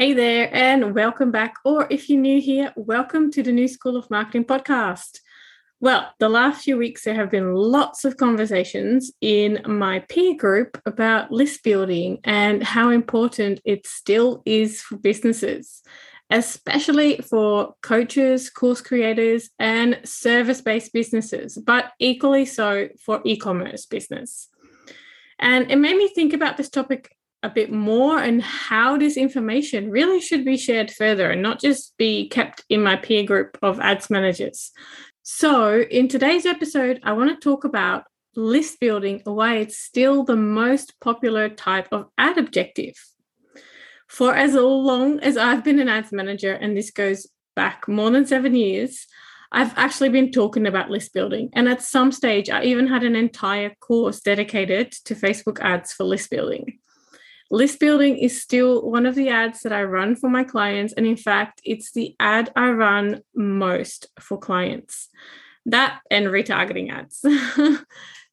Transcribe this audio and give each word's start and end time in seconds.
Hey 0.00 0.14
there, 0.14 0.48
and 0.50 0.94
welcome 0.94 1.30
back. 1.30 1.56
Or 1.62 1.86
if 1.90 2.08
you're 2.08 2.18
new 2.18 2.40
here, 2.40 2.72
welcome 2.74 3.30
to 3.32 3.42
the 3.42 3.52
New 3.52 3.68
School 3.68 3.98
of 3.98 4.10
Marketing 4.10 4.46
podcast. 4.46 5.18
Well, 5.78 6.10
the 6.18 6.30
last 6.30 6.64
few 6.64 6.78
weeks, 6.78 7.04
there 7.04 7.16
have 7.16 7.30
been 7.30 7.52
lots 7.52 8.06
of 8.06 8.16
conversations 8.16 9.12
in 9.20 9.60
my 9.66 9.98
peer 10.08 10.34
group 10.34 10.80
about 10.86 11.30
list 11.30 11.62
building 11.62 12.18
and 12.24 12.62
how 12.62 12.88
important 12.88 13.60
it 13.66 13.86
still 13.86 14.40
is 14.46 14.80
for 14.80 14.96
businesses, 14.96 15.82
especially 16.30 17.18
for 17.18 17.74
coaches, 17.82 18.48
course 18.48 18.80
creators, 18.80 19.50
and 19.58 20.00
service 20.02 20.62
based 20.62 20.94
businesses, 20.94 21.58
but 21.58 21.92
equally 21.98 22.46
so 22.46 22.88
for 23.04 23.20
e 23.26 23.36
commerce 23.36 23.84
business. 23.84 24.48
And 25.38 25.70
it 25.70 25.76
made 25.76 25.98
me 25.98 26.08
think 26.08 26.32
about 26.32 26.56
this 26.56 26.70
topic 26.70 27.14
a 27.42 27.50
bit 27.50 27.72
more 27.72 28.18
and 28.18 28.42
how 28.42 28.98
this 28.98 29.16
information 29.16 29.90
really 29.90 30.20
should 30.20 30.44
be 30.44 30.56
shared 30.56 30.90
further 30.90 31.30
and 31.30 31.42
not 31.42 31.60
just 31.60 31.96
be 31.96 32.28
kept 32.28 32.64
in 32.68 32.82
my 32.82 32.96
peer 32.96 33.24
group 33.24 33.58
of 33.62 33.80
ads 33.80 34.10
managers. 34.10 34.72
So, 35.22 35.80
in 35.80 36.08
today's 36.08 36.44
episode, 36.44 37.00
I 37.02 37.12
want 37.12 37.30
to 37.30 37.42
talk 37.42 37.64
about 37.64 38.04
list 38.36 38.80
building, 38.80 39.20
why 39.24 39.56
it's 39.56 39.78
still 39.78 40.24
the 40.24 40.36
most 40.36 40.94
popular 41.00 41.48
type 41.48 41.88
of 41.92 42.06
ad 42.18 42.38
objective. 42.38 42.94
For 44.08 44.34
as 44.34 44.54
long 44.54 45.20
as 45.20 45.36
I've 45.36 45.64
been 45.64 45.78
an 45.78 45.88
ads 45.88 46.12
manager, 46.12 46.52
and 46.52 46.76
this 46.76 46.90
goes 46.90 47.26
back 47.54 47.86
more 47.86 48.10
than 48.10 48.26
seven 48.26 48.54
years, 48.54 49.06
I've 49.52 49.76
actually 49.76 50.10
been 50.10 50.30
talking 50.30 50.66
about 50.66 50.90
list 50.90 51.12
building. 51.12 51.50
And 51.52 51.68
at 51.68 51.82
some 51.82 52.12
stage, 52.12 52.50
I 52.50 52.64
even 52.64 52.86
had 52.86 53.02
an 53.02 53.16
entire 53.16 53.74
course 53.80 54.20
dedicated 54.20 54.92
to 55.04 55.14
Facebook 55.14 55.60
ads 55.60 55.92
for 55.92 56.04
list 56.04 56.30
building. 56.30 56.78
List 57.50 57.80
building 57.80 58.16
is 58.16 58.40
still 58.40 58.88
one 58.88 59.06
of 59.06 59.16
the 59.16 59.28
ads 59.28 59.62
that 59.62 59.72
I 59.72 59.82
run 59.82 60.14
for 60.14 60.30
my 60.30 60.44
clients. 60.44 60.92
And 60.92 61.04
in 61.04 61.16
fact, 61.16 61.60
it's 61.64 61.92
the 61.92 62.14
ad 62.20 62.50
I 62.54 62.70
run 62.70 63.22
most 63.34 64.06
for 64.20 64.38
clients. 64.38 65.08
That 65.66 66.00
and 66.10 66.26
retargeting 66.26 66.92
ads. 66.92 67.24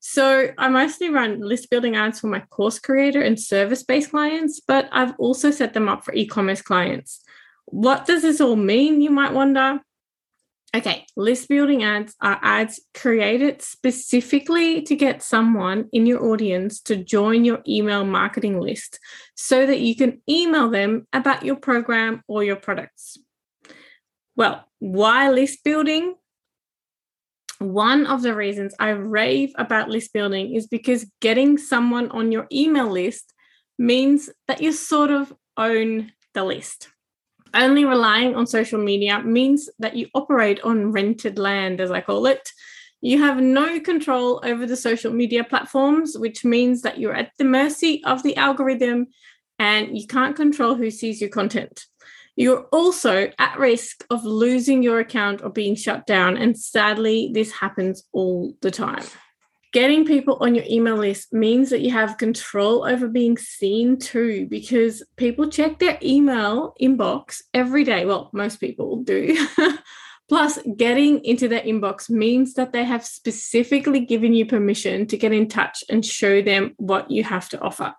so 0.00 0.50
I 0.58 0.68
mostly 0.68 1.08
run 1.08 1.40
list 1.40 1.70
building 1.70 1.96
ads 1.96 2.20
for 2.20 2.26
my 2.26 2.40
course 2.40 2.78
creator 2.78 3.22
and 3.22 3.40
service 3.40 3.82
based 3.82 4.10
clients, 4.10 4.60
but 4.60 4.88
I've 4.92 5.14
also 5.18 5.50
set 5.50 5.72
them 5.72 5.88
up 5.88 6.04
for 6.04 6.12
e 6.14 6.26
commerce 6.26 6.60
clients. 6.60 7.22
What 7.64 8.06
does 8.06 8.22
this 8.22 8.40
all 8.40 8.54
mean, 8.54 9.00
you 9.00 9.10
might 9.10 9.32
wonder? 9.32 9.80
Okay, 10.76 11.06
list 11.16 11.48
building 11.48 11.84
ads 11.84 12.14
are 12.20 12.38
ads 12.42 12.80
created 12.92 13.62
specifically 13.62 14.82
to 14.82 14.94
get 14.94 15.22
someone 15.22 15.88
in 15.90 16.04
your 16.04 16.22
audience 16.22 16.82
to 16.82 16.96
join 16.96 17.46
your 17.46 17.62
email 17.66 18.04
marketing 18.04 18.60
list 18.60 19.00
so 19.34 19.64
that 19.64 19.80
you 19.80 19.96
can 19.96 20.20
email 20.28 20.68
them 20.68 21.06
about 21.14 21.46
your 21.46 21.56
program 21.56 22.22
or 22.28 22.44
your 22.44 22.56
products. 22.56 23.16
Well, 24.36 24.66
why 24.78 25.30
list 25.30 25.64
building? 25.64 26.16
One 27.58 28.04
of 28.04 28.20
the 28.20 28.34
reasons 28.34 28.74
I 28.78 28.90
rave 28.90 29.52
about 29.56 29.88
list 29.88 30.12
building 30.12 30.54
is 30.54 30.66
because 30.66 31.10
getting 31.22 31.56
someone 31.56 32.10
on 32.10 32.32
your 32.32 32.46
email 32.52 32.90
list 32.90 33.32
means 33.78 34.28
that 34.46 34.60
you 34.60 34.72
sort 34.72 35.10
of 35.10 35.32
own 35.56 36.12
the 36.34 36.44
list 36.44 36.90
only 37.62 37.84
relying 37.84 38.34
on 38.34 38.46
social 38.46 38.80
media 38.80 39.22
means 39.22 39.68
that 39.78 39.96
you 39.96 40.08
operate 40.14 40.60
on 40.62 40.92
rented 40.92 41.38
land, 41.38 41.80
as 41.80 41.90
I 41.90 42.00
call 42.00 42.26
it. 42.26 42.50
You 43.00 43.18
have 43.22 43.40
no 43.40 43.80
control 43.80 44.40
over 44.44 44.66
the 44.66 44.76
social 44.76 45.12
media 45.12 45.44
platforms, 45.44 46.16
which 46.16 46.44
means 46.44 46.82
that 46.82 46.98
you're 46.98 47.14
at 47.14 47.32
the 47.38 47.44
mercy 47.44 48.02
of 48.04 48.22
the 48.22 48.36
algorithm 48.36 49.08
and 49.58 49.98
you 49.98 50.06
can't 50.06 50.36
control 50.36 50.74
who 50.74 50.90
sees 50.90 51.20
your 51.20 51.30
content. 51.30 51.84
You're 52.36 52.64
also 52.72 53.30
at 53.38 53.58
risk 53.58 54.04
of 54.10 54.24
losing 54.24 54.82
your 54.82 55.00
account 55.00 55.42
or 55.42 55.50
being 55.50 55.74
shut 55.74 56.06
down. 56.06 56.36
And 56.36 56.58
sadly, 56.58 57.30
this 57.32 57.50
happens 57.50 58.04
all 58.12 58.54
the 58.60 58.70
time 58.70 59.04
getting 59.76 60.06
people 60.06 60.38
on 60.40 60.54
your 60.54 60.64
email 60.70 60.96
list 60.96 61.34
means 61.34 61.68
that 61.68 61.82
you 61.82 61.90
have 61.90 62.16
control 62.16 62.88
over 62.88 63.08
being 63.08 63.36
seen 63.36 63.98
too, 63.98 64.46
because 64.48 65.02
people 65.18 65.50
check 65.50 65.78
their 65.78 65.98
email 66.02 66.74
inbox 66.80 67.42
every 67.52 67.84
day. 67.84 68.06
Well, 68.06 68.30
most 68.32 68.56
people 68.56 69.02
do. 69.02 69.36
Plus, 70.30 70.58
getting 70.78 71.22
into 71.26 71.46
their 71.46 71.60
inbox 71.60 72.08
means 72.08 72.54
that 72.54 72.72
they 72.72 72.84
have 72.84 73.04
specifically 73.04 74.00
given 74.00 74.32
you 74.32 74.46
permission 74.46 75.06
to 75.08 75.18
get 75.18 75.32
in 75.32 75.46
touch 75.46 75.84
and 75.90 76.02
show 76.02 76.40
them 76.40 76.72
what 76.78 77.10
you 77.10 77.22
have 77.22 77.46
to 77.50 77.60
offer. 77.60 77.92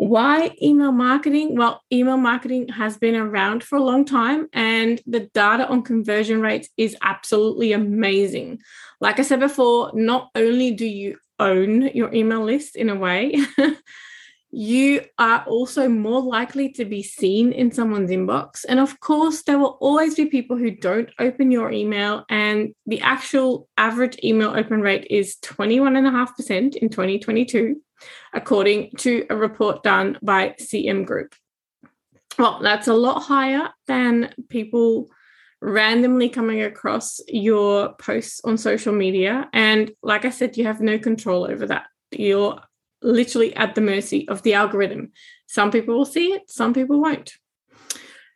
Why 0.00 0.56
email 0.62 0.92
marketing? 0.92 1.56
Well, 1.56 1.82
email 1.92 2.16
marketing 2.16 2.68
has 2.68 2.96
been 2.96 3.14
around 3.14 3.62
for 3.62 3.76
a 3.76 3.82
long 3.82 4.06
time, 4.06 4.48
and 4.54 4.98
the 5.06 5.28
data 5.34 5.68
on 5.68 5.82
conversion 5.82 6.40
rates 6.40 6.70
is 6.78 6.96
absolutely 7.02 7.74
amazing. 7.74 8.60
Like 9.02 9.18
I 9.18 9.22
said 9.22 9.40
before, 9.40 9.90
not 9.92 10.30
only 10.34 10.70
do 10.70 10.86
you 10.86 11.18
own 11.38 11.88
your 11.88 12.14
email 12.14 12.42
list 12.42 12.76
in 12.76 12.88
a 12.88 12.96
way, 12.96 13.44
you 14.50 15.02
are 15.18 15.44
also 15.46 15.86
more 15.86 16.22
likely 16.22 16.72
to 16.72 16.86
be 16.86 17.02
seen 17.02 17.52
in 17.52 17.70
someone's 17.70 18.10
inbox. 18.10 18.64
And 18.66 18.80
of 18.80 19.00
course, 19.00 19.42
there 19.42 19.58
will 19.58 19.76
always 19.82 20.14
be 20.14 20.24
people 20.24 20.56
who 20.56 20.70
don't 20.70 21.10
open 21.18 21.50
your 21.50 21.70
email, 21.70 22.24
and 22.30 22.74
the 22.86 23.02
actual 23.02 23.68
average 23.76 24.18
email 24.24 24.54
open 24.56 24.80
rate 24.80 25.08
is 25.10 25.36
21.5% 25.42 26.76
in 26.76 26.88
2022 26.88 27.76
according 28.32 28.90
to 28.98 29.26
a 29.30 29.36
report 29.36 29.82
done 29.82 30.18
by 30.22 30.54
CM 30.60 31.04
Group. 31.04 31.34
Well, 32.38 32.60
that's 32.62 32.88
a 32.88 32.94
lot 32.94 33.20
higher 33.20 33.70
than 33.86 34.32
people 34.48 35.10
randomly 35.60 36.28
coming 36.28 36.62
across 36.62 37.20
your 37.28 37.94
posts 37.94 38.40
on 38.44 38.56
social 38.56 38.94
media. 38.94 39.48
And 39.52 39.90
like 40.02 40.24
I 40.24 40.30
said, 40.30 40.56
you 40.56 40.64
have 40.64 40.80
no 40.80 40.98
control 40.98 41.44
over 41.44 41.66
that. 41.66 41.86
You're 42.10 42.60
literally 43.02 43.54
at 43.56 43.74
the 43.74 43.80
mercy 43.80 44.28
of 44.28 44.42
the 44.42 44.54
algorithm. 44.54 45.12
Some 45.46 45.70
people 45.70 45.96
will 45.96 46.06
see 46.06 46.32
it, 46.32 46.50
some 46.50 46.72
people 46.72 47.00
won't. 47.00 47.32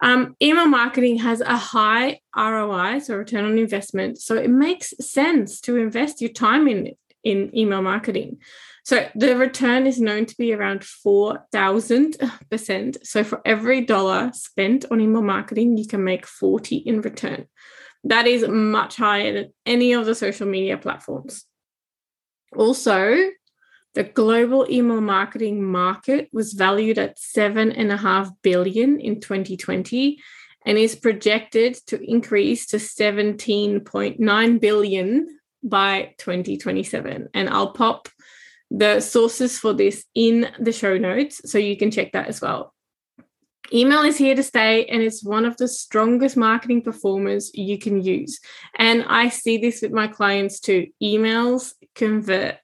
Um, 0.00 0.36
email 0.42 0.66
marketing 0.66 1.18
has 1.18 1.40
a 1.40 1.56
high 1.56 2.20
ROI, 2.36 2.98
so 2.98 3.16
return 3.16 3.46
on 3.46 3.58
investment. 3.58 4.18
So 4.18 4.34
it 4.36 4.50
makes 4.50 4.92
sense 5.00 5.60
to 5.62 5.76
invest 5.76 6.20
your 6.20 6.32
time 6.32 6.68
in 6.68 6.92
in 7.26 7.54
email 7.56 7.82
marketing. 7.82 8.38
So 8.84 9.08
the 9.16 9.36
return 9.36 9.88
is 9.88 10.00
known 10.00 10.26
to 10.26 10.36
be 10.38 10.54
around 10.54 10.82
4,000%. 10.82 13.04
So 13.04 13.24
for 13.24 13.42
every 13.44 13.80
dollar 13.80 14.30
spent 14.32 14.84
on 14.92 15.00
email 15.00 15.22
marketing, 15.22 15.76
you 15.76 15.88
can 15.88 16.04
make 16.04 16.24
40 16.24 16.76
in 16.76 17.00
return. 17.00 17.48
That 18.04 18.28
is 18.28 18.46
much 18.46 18.94
higher 18.96 19.32
than 19.32 19.52
any 19.66 19.92
of 19.92 20.06
the 20.06 20.14
social 20.14 20.46
media 20.46 20.78
platforms. 20.78 21.44
Also, 22.56 23.16
the 23.94 24.04
global 24.04 24.68
email 24.70 25.00
marketing 25.00 25.64
market 25.64 26.28
was 26.32 26.52
valued 26.52 26.98
at 26.98 27.18
seven 27.18 27.72
and 27.72 27.90
a 27.90 27.96
half 27.96 28.30
billion 28.42 29.00
in 29.00 29.20
2020 29.20 30.20
and 30.64 30.78
is 30.78 30.94
projected 30.94 31.74
to 31.86 32.00
increase 32.08 32.66
to 32.66 32.76
17.9 32.76 34.60
billion 34.60 35.35
by 35.68 36.14
2027. 36.18 37.28
And 37.34 37.48
I'll 37.48 37.72
pop 37.72 38.08
the 38.70 39.00
sources 39.00 39.58
for 39.58 39.72
this 39.72 40.04
in 40.14 40.48
the 40.58 40.72
show 40.72 40.98
notes, 40.98 41.50
so 41.50 41.58
you 41.58 41.76
can 41.76 41.90
check 41.90 42.12
that 42.12 42.28
as 42.28 42.40
well. 42.40 42.72
Email 43.72 44.02
is 44.02 44.16
here 44.16 44.36
to 44.36 44.42
stay 44.42 44.84
and 44.86 45.02
it's 45.02 45.24
one 45.24 45.44
of 45.44 45.56
the 45.56 45.66
strongest 45.66 46.36
marketing 46.36 46.82
performers 46.82 47.50
you 47.52 47.78
can 47.78 48.00
use. 48.00 48.38
And 48.78 49.04
I 49.08 49.28
see 49.28 49.58
this 49.58 49.82
with 49.82 49.92
my 49.92 50.06
clients 50.06 50.60
too. 50.60 50.86
Emails 51.02 51.72
convert. 51.94 52.60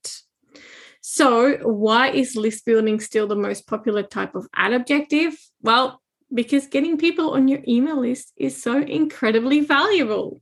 So, 1.00 1.56
why 1.56 2.10
is 2.10 2.36
list 2.36 2.64
building 2.64 3.00
still 3.00 3.26
the 3.26 3.34
most 3.34 3.66
popular 3.66 4.04
type 4.04 4.36
of 4.36 4.46
ad 4.54 4.72
objective? 4.72 5.34
Well, 5.60 6.00
because 6.32 6.68
getting 6.68 6.96
people 6.96 7.32
on 7.32 7.48
your 7.48 7.60
email 7.66 8.00
list 8.00 8.32
is 8.36 8.62
so 8.62 8.80
incredibly 8.80 9.60
valuable. 9.60 10.40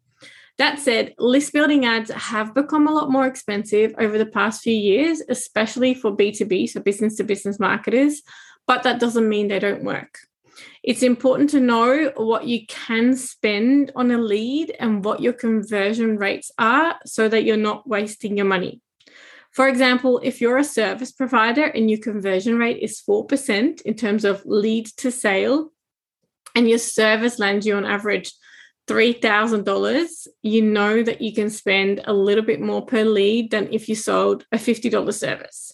That 0.60 0.78
said, 0.78 1.14
list 1.18 1.54
building 1.54 1.86
ads 1.86 2.10
have 2.10 2.52
become 2.52 2.86
a 2.86 2.92
lot 2.92 3.10
more 3.10 3.26
expensive 3.26 3.94
over 3.98 4.18
the 4.18 4.26
past 4.26 4.60
few 4.60 4.74
years, 4.74 5.22
especially 5.26 5.94
for 5.94 6.14
B2B, 6.14 6.68
so 6.68 6.80
business 6.80 7.16
to 7.16 7.24
business 7.24 7.58
marketers. 7.58 8.20
but 8.66 8.82
that 8.82 9.00
doesn't 9.00 9.26
mean 9.28 9.48
they 9.48 9.58
don't 9.58 9.84
work. 9.84 10.18
It's 10.82 11.02
important 11.02 11.48
to 11.50 11.60
know 11.60 12.12
what 12.14 12.46
you 12.46 12.66
can 12.66 13.16
spend 13.16 13.90
on 13.96 14.10
a 14.10 14.18
lead 14.18 14.76
and 14.78 15.02
what 15.02 15.20
your 15.20 15.32
conversion 15.32 16.18
rates 16.18 16.52
are 16.58 16.96
so 17.06 17.26
that 17.26 17.44
you're 17.44 17.56
not 17.56 17.88
wasting 17.88 18.36
your 18.36 18.46
money. 18.46 18.82
For 19.52 19.66
example, 19.66 20.20
if 20.22 20.42
you're 20.42 20.58
a 20.58 20.74
service 20.80 21.10
provider 21.10 21.64
and 21.64 21.90
your 21.90 22.00
conversion 22.00 22.58
rate 22.58 22.80
is 22.82 23.02
4% 23.08 23.80
in 23.80 23.94
terms 23.94 24.26
of 24.26 24.44
lead 24.44 24.86
to 24.98 25.10
sale, 25.10 25.72
and 26.54 26.68
your 26.68 26.78
service 26.78 27.38
lands 27.38 27.66
you 27.66 27.76
on 27.76 27.86
average 27.86 28.30
$3,000, 28.90 30.26
you 30.42 30.62
know 30.62 31.02
that 31.02 31.20
you 31.20 31.32
can 31.32 31.48
spend 31.48 32.00
a 32.04 32.12
little 32.12 32.44
bit 32.44 32.60
more 32.60 32.84
per 32.84 33.04
lead 33.04 33.52
than 33.52 33.72
if 33.72 33.88
you 33.88 33.94
sold 33.94 34.44
a 34.50 34.56
$50 34.56 35.14
service. 35.14 35.72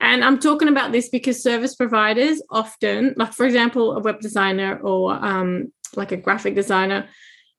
And 0.00 0.24
I'm 0.24 0.38
talking 0.38 0.68
about 0.68 0.90
this 0.90 1.08
because 1.10 1.42
service 1.42 1.76
providers 1.76 2.42
often, 2.50 3.14
like 3.16 3.34
for 3.34 3.46
example, 3.46 3.92
a 3.92 4.00
web 4.00 4.20
designer 4.20 4.78
or 4.78 5.12
um, 5.12 5.72
like 5.94 6.10
a 6.10 6.16
graphic 6.16 6.54
designer, 6.54 7.08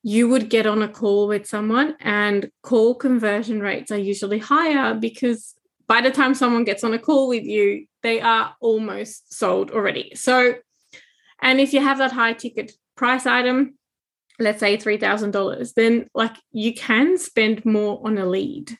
you 0.03 0.27
would 0.27 0.49
get 0.49 0.65
on 0.65 0.81
a 0.81 0.89
call 0.89 1.27
with 1.27 1.47
someone 1.47 1.95
and 2.01 2.49
call 2.63 2.95
conversion 2.95 3.61
rates 3.61 3.91
are 3.91 3.97
usually 3.97 4.39
higher 4.39 4.95
because 4.95 5.53
by 5.87 6.01
the 6.01 6.11
time 6.11 6.33
someone 6.33 6.63
gets 6.63 6.83
on 6.83 6.93
a 6.93 6.99
call 6.99 7.27
with 7.27 7.43
you, 7.43 7.85
they 8.01 8.19
are 8.19 8.55
almost 8.59 9.33
sold 9.33 9.71
already. 9.71 10.11
So, 10.15 10.55
and 11.41 11.59
if 11.61 11.73
you 11.73 11.81
have 11.81 11.99
that 11.99 12.11
high 12.11 12.33
ticket 12.33 12.71
price 12.95 13.25
item, 13.25 13.75
let's 14.41 14.59
say 14.59 14.77
$3,000, 14.77 15.73
then 15.75 16.09
like 16.13 16.35
you 16.51 16.73
can 16.73 17.17
spend 17.17 17.63
more 17.65 18.01
on 18.03 18.17
a 18.17 18.25
lead 18.25 18.77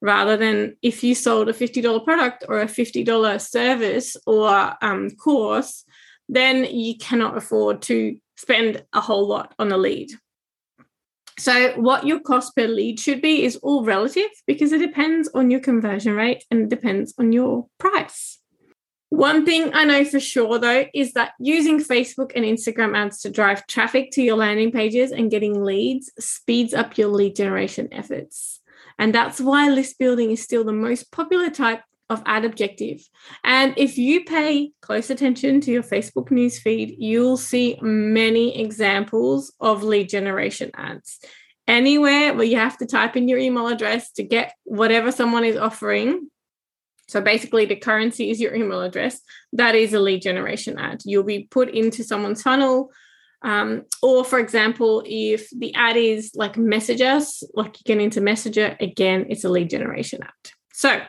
rather 0.00 0.36
than 0.36 0.76
if 0.82 1.02
you 1.02 1.14
sold 1.14 1.48
a 1.48 1.52
$50 1.52 2.04
product 2.04 2.44
or 2.48 2.60
a 2.60 2.66
$50 2.66 3.40
service 3.40 4.16
or 4.26 4.74
um, 4.82 5.10
course, 5.10 5.84
then 6.28 6.64
you 6.64 6.96
cannot 6.98 7.36
afford 7.36 7.82
to 7.82 8.16
spend 8.36 8.84
a 8.92 9.00
whole 9.00 9.26
lot 9.26 9.54
on 9.58 9.72
a 9.72 9.76
lead. 9.76 10.10
So, 11.38 11.72
what 11.78 12.06
your 12.06 12.20
cost 12.20 12.56
per 12.56 12.66
lead 12.66 12.98
should 12.98 13.20
be 13.20 13.44
is 13.44 13.56
all 13.56 13.84
relative 13.84 14.30
because 14.46 14.72
it 14.72 14.78
depends 14.78 15.28
on 15.34 15.50
your 15.50 15.60
conversion 15.60 16.14
rate 16.14 16.44
and 16.50 16.62
it 16.62 16.68
depends 16.70 17.14
on 17.18 17.32
your 17.32 17.66
price. 17.78 18.38
One 19.08 19.46
thing 19.46 19.70
I 19.72 19.84
know 19.84 20.04
for 20.04 20.18
sure, 20.18 20.58
though, 20.58 20.86
is 20.92 21.12
that 21.12 21.32
using 21.38 21.78
Facebook 21.78 22.32
and 22.34 22.44
Instagram 22.44 22.96
ads 22.96 23.20
to 23.20 23.30
drive 23.30 23.66
traffic 23.66 24.10
to 24.12 24.22
your 24.22 24.36
landing 24.36 24.72
pages 24.72 25.12
and 25.12 25.30
getting 25.30 25.62
leads 25.62 26.10
speeds 26.18 26.74
up 26.74 26.98
your 26.98 27.08
lead 27.08 27.36
generation 27.36 27.88
efforts. 27.92 28.60
And 28.98 29.14
that's 29.14 29.40
why 29.40 29.68
list 29.68 29.98
building 29.98 30.32
is 30.32 30.42
still 30.42 30.64
the 30.64 30.72
most 30.72 31.12
popular 31.12 31.50
type 31.50 31.82
of 32.08 32.22
ad 32.26 32.44
objective. 32.44 33.00
And 33.44 33.74
if 33.76 33.98
you 33.98 34.24
pay 34.24 34.72
close 34.80 35.10
attention 35.10 35.60
to 35.62 35.72
your 35.72 35.82
Facebook 35.82 36.28
newsfeed, 36.30 36.96
you'll 36.98 37.36
see 37.36 37.78
many 37.82 38.60
examples 38.60 39.52
of 39.60 39.82
lead 39.82 40.08
generation 40.08 40.70
ads. 40.74 41.18
Anywhere 41.68 42.32
where 42.34 42.44
you 42.44 42.58
have 42.58 42.78
to 42.78 42.86
type 42.86 43.16
in 43.16 43.28
your 43.28 43.38
email 43.38 43.66
address 43.66 44.12
to 44.12 44.22
get 44.22 44.54
whatever 44.64 45.10
someone 45.10 45.44
is 45.44 45.56
offering. 45.56 46.30
So 47.08 47.20
basically, 47.20 47.66
the 47.66 47.76
currency 47.76 48.30
is 48.30 48.40
your 48.40 48.54
email 48.54 48.82
address. 48.82 49.20
That 49.52 49.74
is 49.74 49.92
a 49.92 50.00
lead 50.00 50.22
generation 50.22 50.78
ad. 50.78 51.02
You'll 51.04 51.22
be 51.22 51.46
put 51.50 51.70
into 51.70 52.02
someone's 52.02 52.42
funnel 52.42 52.90
um, 53.42 53.84
or, 54.02 54.24
for 54.24 54.38
example, 54.38 55.02
if 55.06 55.48
the 55.50 55.74
ad 55.74 55.96
is 55.96 56.32
like 56.34 56.56
message 56.56 57.00
us, 57.00 57.42
like 57.54 57.78
you 57.78 57.84
get 57.84 58.02
into 58.02 58.20
Messenger, 58.20 58.76
again, 58.80 59.26
it's 59.28 59.44
a 59.44 59.48
lead 59.48 59.70
generation 59.70 60.20
ad. 60.22 60.52
So, 60.72 61.00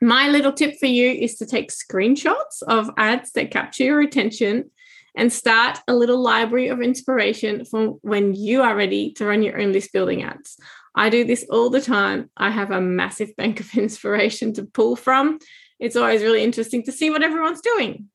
my 0.00 0.28
little 0.28 0.52
tip 0.52 0.78
for 0.78 0.86
you 0.86 1.10
is 1.10 1.36
to 1.36 1.46
take 1.46 1.70
screenshots 1.70 2.62
of 2.66 2.90
ads 2.98 3.32
that 3.32 3.50
capture 3.50 3.84
your 3.84 4.00
attention 4.00 4.70
and 5.16 5.32
start 5.32 5.78
a 5.88 5.94
little 5.94 6.20
library 6.20 6.68
of 6.68 6.82
inspiration 6.82 7.64
for 7.64 7.96
when 8.02 8.34
you 8.34 8.62
are 8.62 8.76
ready 8.76 9.12
to 9.12 9.24
run 9.24 9.42
your 9.42 9.58
own 9.58 9.72
list 9.72 9.92
building 9.92 10.22
ads. 10.22 10.58
I 10.96 11.10
do 11.10 11.24
this 11.24 11.44
all 11.50 11.68
the 11.68 11.80
time. 11.80 12.30
I 12.36 12.50
have 12.50 12.70
a 12.70 12.80
massive 12.80 13.36
bank 13.36 13.60
of 13.60 13.74
inspiration 13.76 14.54
to 14.54 14.64
pull 14.64 14.96
from. 14.96 15.38
It's 15.78 15.96
always 15.96 16.22
really 16.22 16.42
interesting 16.42 16.82
to 16.84 16.92
see 16.92 17.10
what 17.10 17.22
everyone's 17.22 17.60
doing. 17.60 18.08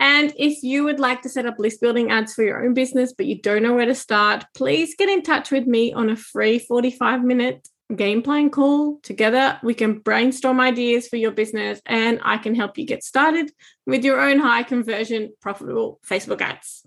And 0.00 0.32
if 0.36 0.62
you 0.62 0.84
would 0.84 1.00
like 1.00 1.22
to 1.22 1.28
set 1.28 1.46
up 1.46 1.58
list 1.58 1.80
building 1.80 2.10
ads 2.10 2.34
for 2.34 2.44
your 2.44 2.64
own 2.64 2.72
business, 2.72 3.12
but 3.12 3.26
you 3.26 3.40
don't 3.40 3.62
know 3.62 3.74
where 3.74 3.86
to 3.86 3.94
start, 3.94 4.44
please 4.54 4.94
get 4.96 5.08
in 5.08 5.22
touch 5.22 5.50
with 5.50 5.66
me 5.66 5.92
on 5.92 6.08
a 6.08 6.14
free 6.14 6.60
45 6.60 7.24
minute 7.24 7.66
game 7.96 8.22
plan 8.22 8.50
call. 8.50 9.00
Together, 9.02 9.58
we 9.62 9.74
can 9.74 9.98
brainstorm 9.98 10.60
ideas 10.60 11.08
for 11.08 11.16
your 11.16 11.32
business 11.32 11.80
and 11.86 12.20
I 12.22 12.36
can 12.38 12.54
help 12.54 12.78
you 12.78 12.86
get 12.86 13.02
started 13.02 13.50
with 13.86 14.04
your 14.04 14.20
own 14.20 14.38
high 14.38 14.62
conversion, 14.62 15.32
profitable 15.40 15.98
Facebook 16.06 16.42
ads. 16.42 16.86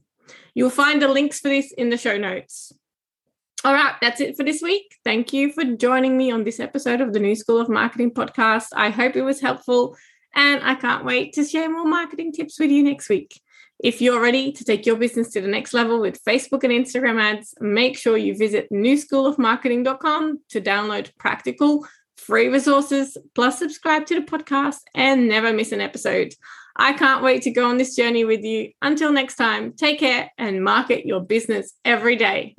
You'll 0.53 0.69
find 0.69 1.01
the 1.01 1.07
links 1.07 1.39
for 1.39 1.49
this 1.49 1.73
in 1.73 1.89
the 1.89 1.97
show 1.97 2.17
notes. 2.17 2.71
All 3.63 3.73
right, 3.73 3.93
that's 4.01 4.19
it 4.19 4.35
for 4.35 4.43
this 4.43 4.61
week. 4.61 4.95
Thank 5.03 5.33
you 5.33 5.51
for 5.53 5.63
joining 5.63 6.17
me 6.17 6.31
on 6.31 6.43
this 6.43 6.59
episode 6.59 6.99
of 6.99 7.13
the 7.13 7.19
New 7.19 7.35
School 7.35 7.59
of 7.59 7.69
Marketing 7.69 8.09
podcast. 8.09 8.67
I 8.73 8.89
hope 8.89 9.15
it 9.15 9.21
was 9.21 9.39
helpful 9.39 9.95
and 10.33 10.63
I 10.63 10.73
can't 10.73 11.05
wait 11.05 11.33
to 11.33 11.43
share 11.43 11.69
more 11.69 11.85
marketing 11.85 12.31
tips 12.31 12.59
with 12.59 12.71
you 12.71 12.81
next 12.81 13.07
week. 13.07 13.39
If 13.83 14.01
you're 14.01 14.19
ready 14.21 14.51
to 14.51 14.63
take 14.63 14.87
your 14.87 14.95
business 14.95 15.29
to 15.33 15.41
the 15.41 15.47
next 15.47 15.73
level 15.73 16.01
with 16.01 16.23
Facebook 16.23 16.63
and 16.63 16.71
Instagram 16.71 17.21
ads, 17.21 17.53
make 17.59 17.99
sure 17.99 18.17
you 18.17 18.35
visit 18.35 18.67
newschoolofmarketing.com 18.71 20.39
to 20.49 20.61
download 20.61 21.15
practical 21.19 21.85
free 22.17 22.47
resources, 22.47 23.17
plus 23.35 23.59
subscribe 23.59 24.07
to 24.07 24.15
the 24.15 24.25
podcast 24.25 24.77
and 24.95 25.27
never 25.27 25.53
miss 25.53 25.71
an 25.71 25.81
episode. 25.81 26.33
I 26.75 26.93
can't 26.93 27.23
wait 27.23 27.43
to 27.43 27.51
go 27.51 27.69
on 27.69 27.77
this 27.77 27.95
journey 27.95 28.25
with 28.25 28.41
you. 28.41 28.71
Until 28.81 29.11
next 29.11 29.35
time, 29.35 29.73
take 29.73 29.99
care 29.99 30.31
and 30.37 30.63
market 30.63 31.05
your 31.05 31.19
business 31.19 31.73
every 31.85 32.15
day. 32.15 32.55